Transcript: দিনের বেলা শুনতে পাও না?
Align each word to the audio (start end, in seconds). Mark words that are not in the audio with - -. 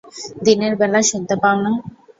দিনের 0.45 0.73
বেলা 0.81 0.99
শুনতে 1.09 1.35
পাও 1.41 1.57
না? 1.63 1.71